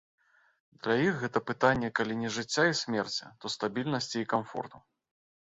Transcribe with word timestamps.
Для 0.85 0.95
іх 1.07 1.19
гэта 1.23 1.41
пытанне 1.49 1.89
калі 1.99 2.17
не 2.23 2.31
жыцця 2.39 2.65
і 2.71 2.73
смерці, 2.81 3.31
то 3.45 3.53
стабільнасці 3.59 4.17
і 4.23 4.29
камфорту. 4.35 4.77